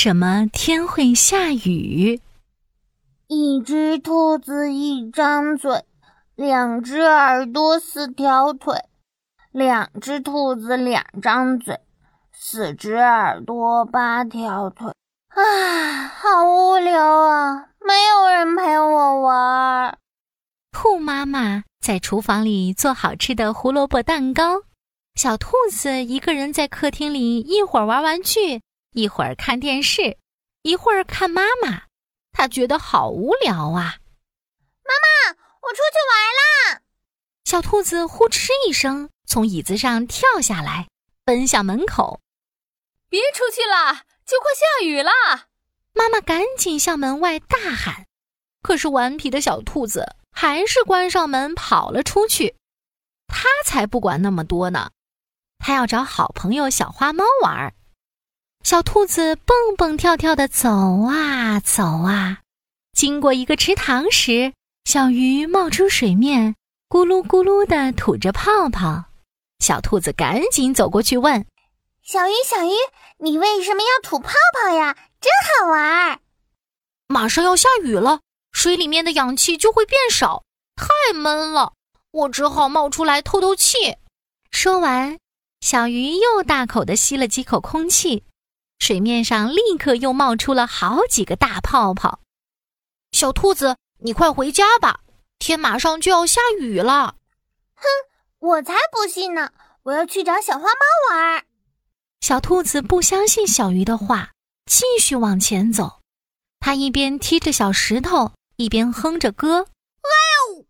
[0.00, 2.20] 什么天会下雨？
[3.26, 5.84] 一只兔子一张嘴，
[6.36, 8.76] 两只耳朵四条腿，
[9.50, 11.80] 两只兔子两张嘴，
[12.30, 14.86] 四只耳朵八条腿。
[15.30, 17.70] 啊，好无聊啊！
[17.84, 19.98] 没有人陪我玩。
[20.70, 24.62] 兔妈妈在厨房里做好吃的胡萝卜蛋糕，
[25.16, 28.60] 小兔子一个人在客厅里，一会儿玩玩具，
[28.92, 30.18] 一会儿看电视，
[30.62, 31.84] 一会儿看妈妈。
[32.32, 33.98] 他觉得好无聊啊！
[34.84, 36.82] 妈妈，我出去玩啦！
[37.44, 40.88] 小兔子呼哧一声从椅子上跳下来，
[41.24, 42.20] 奔向门口。
[43.08, 45.10] 别出去了，就快下雨了！
[45.94, 48.06] 妈妈赶紧向门外大喊。
[48.62, 52.56] 可是顽皮的小兔子还是关上门跑了出去。
[53.26, 54.90] 他才不管那么多呢，
[55.58, 57.74] 他要找好朋友小花猫玩。
[58.64, 60.68] 小兔子蹦蹦跳跳的走
[61.08, 62.40] 啊走啊，
[62.92, 64.52] 经过一个池塘时，
[64.84, 66.54] 小鱼冒出水面，
[66.88, 69.04] 咕噜咕噜的吐着泡泡。
[69.58, 71.46] 小兔子赶紧走过去问
[72.04, 72.70] ：“小鱼，小鱼，
[73.18, 74.94] 你为什么要吐泡泡呀？
[75.20, 75.32] 真
[75.62, 76.20] 好玩！”
[77.08, 78.20] 马上要下雨了，
[78.52, 80.44] 水里面的氧气就会变少，
[80.76, 81.72] 太闷了，
[82.10, 83.96] 我只好冒出来透透气。
[84.50, 85.18] 说完，
[85.60, 88.24] 小鱼又大口的吸了几口空气。
[88.78, 92.20] 水面上立刻又冒出了好几个大泡泡。
[93.12, 95.00] 小兔子，你快回家吧，
[95.38, 97.16] 天马上就要下雨了。
[97.74, 97.84] 哼，
[98.38, 99.50] 我才不信呢！
[99.84, 101.44] 我要去找小花猫玩。
[102.20, 104.32] 小兔子不相信小鱼的话，
[104.66, 106.00] 继续往前走。
[106.60, 109.66] 它一边踢着小石头，一边哼着歌。
[110.02, 110.10] 哎
[110.56, 110.66] 呦，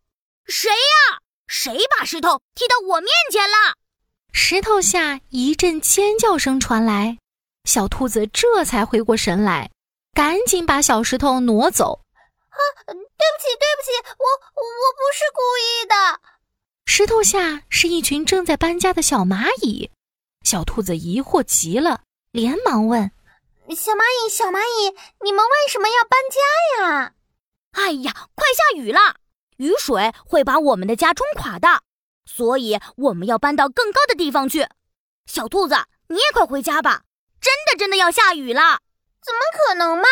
[0.47, 1.20] 谁呀？
[1.47, 3.75] 谁把石头踢到我面前了？
[4.33, 7.19] 石头下一阵尖叫声传来。
[7.64, 9.70] 小兔子这才回过神来，
[10.12, 12.00] 赶紧把小石头挪走。
[12.48, 14.62] 啊，对不起，对不起，我我
[14.97, 16.21] 不是故意的。
[16.87, 19.91] 石头下是一群正在搬家的小蚂蚁，
[20.43, 22.00] 小兔子疑惑极了，
[22.33, 23.10] 连忙问
[23.77, 27.12] ：“小蚂蚁，小蚂蚁，你们为什么要搬家呀
[27.72, 29.16] ？”“哎呀，快下雨了，
[29.59, 31.83] 雨水会把我们的家冲垮的，
[32.25, 34.66] 所以我们要搬到更高的地方去。”
[35.31, 35.77] 小兔子，
[36.09, 37.03] 你也快回家吧。
[37.41, 38.81] 真的真的要下雨了？
[39.25, 40.04] 怎么可能嘛！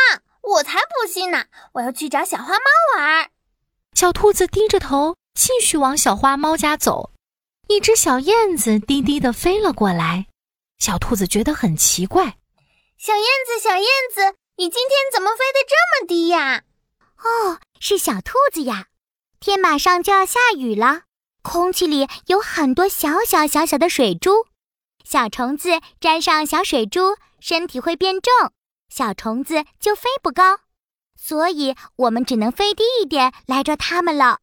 [0.43, 1.47] 我才不信呢！
[1.73, 3.31] 我要去找小花猫玩。
[3.95, 7.13] 小兔子低着头，继续往小花猫家走。
[7.69, 10.27] 一只小燕子低低的飞了过来，
[10.79, 12.37] 小兔子觉得很奇怪。
[12.99, 16.63] 小燕子，小燕子，你今天怎么飞得这么低呀？
[17.19, 18.87] 哦，是小兔子呀！
[19.41, 21.03] 天马上就要下雨了，
[21.43, 24.47] 空气里有很多小小小小的水珠。
[25.09, 28.33] 小虫子沾上小水珠，身体会变重，
[28.89, 30.59] 小虫子就飞不高，
[31.17, 34.41] 所以我们只能飞低一点来捉它们了。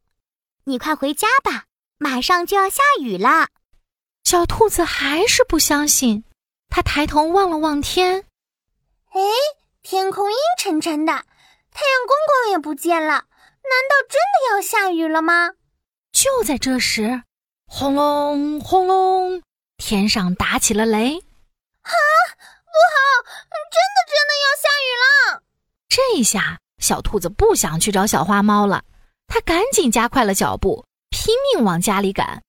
[0.63, 1.65] 你快回家吧，
[1.97, 3.49] 马上就要下雨了。
[4.23, 6.23] 小兔子还是不相信，
[6.69, 8.25] 它抬头望了望天，
[9.11, 9.19] 哎，
[9.81, 12.15] 天空阴沉沉的，太阳公
[12.45, 15.55] 公也不见了，难道真的要下雨了吗？
[16.13, 17.23] 就在这时，
[17.67, 19.43] 轰隆轰隆。
[19.85, 22.95] 天上打起了雷，啊，不好！
[23.69, 25.43] 真的真的要下雨了！
[25.89, 28.85] 这下小兔子不想去找小花猫了，
[29.27, 32.41] 它赶紧加快了脚步，拼命往家里赶。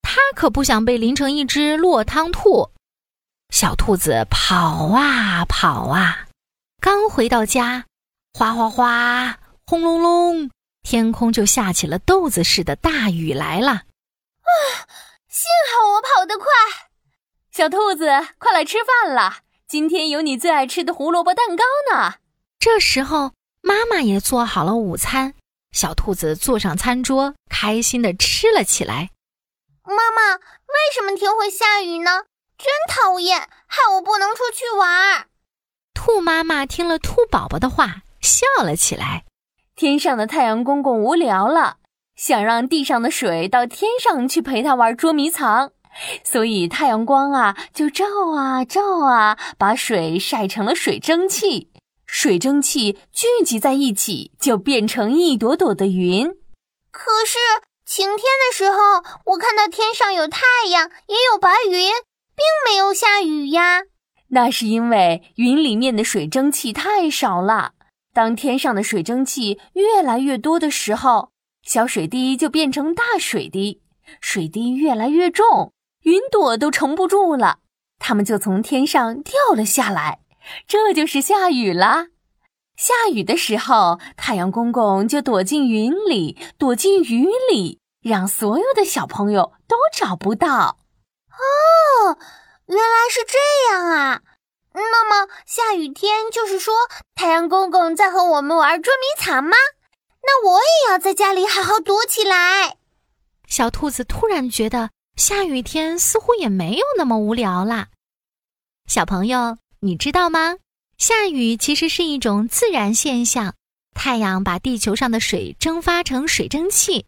[0.00, 2.70] 它可不想被淋成一只落汤兔。
[3.50, 6.26] 小兔子跑啊跑啊，
[6.80, 7.84] 刚回到家，
[8.32, 10.50] 哗哗哗，轰隆隆，
[10.80, 13.72] 天空就下起了豆子似的大雨来了。
[13.72, 14.50] 啊！
[15.28, 16.46] 幸好我跑得快，
[17.58, 18.06] 小兔子，
[18.38, 19.38] 快来吃饭了！
[19.66, 22.14] 今天有你最爱吃的胡萝卜蛋糕呢。
[22.60, 23.32] 这时候，
[23.62, 25.34] 妈妈也做好了午餐，
[25.72, 29.10] 小兔子坐上餐桌，开心的吃了起来。
[29.82, 32.22] 妈妈，为什么天会下雨呢？
[32.56, 35.26] 真讨厌，害我不能出去玩。
[35.94, 39.24] 兔妈妈听了兔宝宝的话，笑了起来。
[39.74, 41.78] 天上的太阳公公无聊了。
[42.14, 45.72] 想让地上的水到天上去陪他玩捉迷藏，
[46.24, 48.04] 所以太阳光啊就照
[48.36, 51.70] 啊照啊，把水晒成了水蒸气。
[52.06, 56.26] 水蒸气聚集在一起，就变成一朵朵的云。
[56.90, 57.38] 可是
[57.84, 58.76] 晴天的时候，
[59.26, 60.40] 我看到天上有太
[60.70, 61.90] 阳，也有白云，
[62.34, 63.82] 并没有下雨呀。
[64.28, 67.72] 那是因为云里面的水蒸气太少了。
[68.14, 71.30] 当天上的水蒸气越来越多的时候，
[71.62, 73.82] 小水滴就变成大水滴，
[74.20, 75.72] 水滴越来越重，
[76.08, 77.58] 云朵都撑不住了，
[77.98, 80.20] 它们就从天上掉了下来，
[80.66, 82.06] 这就是下雨啦。
[82.78, 90.78] 下雨的时候，太阳公公就躲进云里，躲进雨里，让所有的小朋友都找不到。
[91.30, 92.16] 哦，
[92.64, 94.22] 原来是这样啊！
[94.72, 96.72] 那么下雨天就是说
[97.14, 99.58] 太阳公公在和我们玩捉迷藏吗？
[100.22, 102.78] 那我也要在家里好好躲起来。
[103.46, 107.88] 小兔子突然觉得下雨天似乎也没有那么无聊啦。
[108.86, 110.56] 小朋友，你知道吗？
[110.96, 113.56] 下雨其实是一种自然现象，
[113.96, 117.04] 太阳把地球上的水蒸发成水蒸气，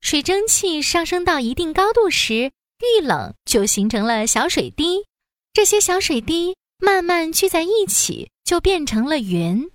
[0.00, 5.04] 水蒸气上升到一定高度时，遇冷就形成了小水滴，
[5.52, 9.70] 这些小水滴慢慢聚在一起，就变成了云。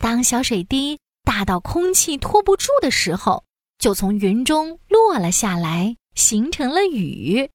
[0.00, 3.44] 当小水滴大到空气托不住的时候，
[3.78, 7.50] 就从云中落了下来，形成了雨。